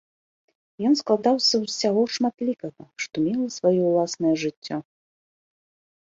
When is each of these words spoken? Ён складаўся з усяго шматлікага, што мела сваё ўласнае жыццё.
Ён 0.87 0.93
складаўся 1.01 1.51
з 1.59 1.67
усяго 1.67 2.01
шматлікага, 2.15 2.83
што 3.05 3.15
мела 3.25 3.45
сваё 3.57 3.83
ўласнае 3.91 4.33
жыццё. 4.45 4.77